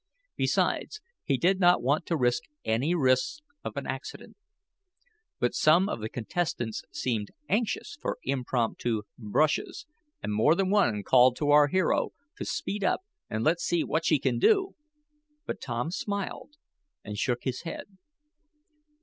[0.35, 2.31] Besides, he did not want to run
[2.65, 4.35] any risks of an accident.
[5.39, 9.85] But some of the contestants seemed anxious for impromptu "brushes,"
[10.23, 14.03] and more than one called to our hero to "speed up and let's see what
[14.03, 14.73] she can do."
[15.45, 16.55] But Tom smiled,
[17.03, 17.85] and shook his head.